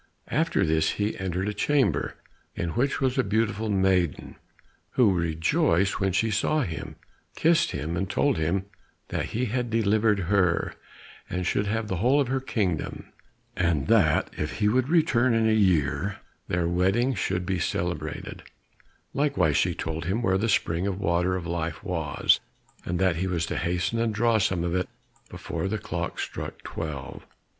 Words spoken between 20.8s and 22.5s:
of the water of life was,